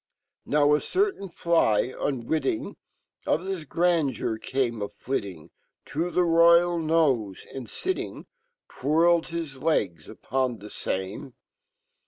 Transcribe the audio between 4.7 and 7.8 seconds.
a flittlng To fhe Royal nofe, and